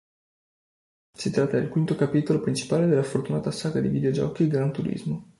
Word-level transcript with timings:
Si 1.15 1.29
tratta 1.29 1.59
del 1.59 1.69
quinto 1.69 1.93
capitolo 1.95 2.39
principale 2.39 2.87
della 2.87 3.03
fortunata 3.03 3.51
saga 3.51 3.79
di 3.79 3.87
videogiochi 3.89 4.47
"Gran 4.47 4.73
Turismo". 4.73 5.29